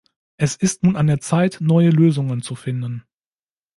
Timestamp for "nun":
0.81-0.95